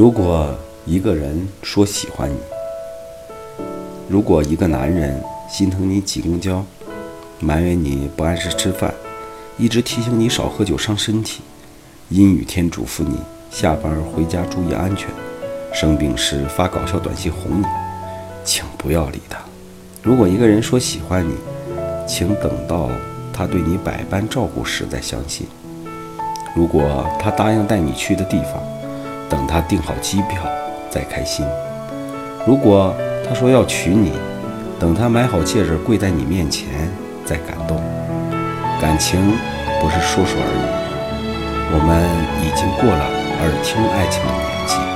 [0.00, 0.48] 如果
[0.86, 2.38] 一个人说喜欢你，
[4.08, 6.64] 如果一个男人心疼你挤公交，
[7.38, 8.94] 埋怨你不按时吃饭，
[9.58, 11.42] 一直提醒你少喝酒伤身体，
[12.08, 13.18] 阴雨天嘱咐你
[13.50, 15.10] 下班回家注意安全，
[15.70, 17.66] 生病时发搞笑短信哄你，
[18.42, 19.38] 请不要理他。
[20.02, 21.34] 如果一个人说喜欢你，
[22.08, 22.88] 请等到
[23.34, 25.46] 他对你百般照顾时再相信。
[26.56, 28.62] 如果他答应带你去的地方，
[29.30, 30.42] 等他订好机票
[30.90, 31.46] 再开心；
[32.44, 32.94] 如果
[33.26, 34.12] 他说要娶你，
[34.78, 36.90] 等他买好戒指跪在你面前
[37.24, 37.80] 再感动。
[38.80, 39.20] 感情
[39.80, 40.66] 不是说说而已，
[41.72, 42.02] 我们
[42.42, 43.04] 已经过了
[43.40, 44.89] 耳听爱情的年纪。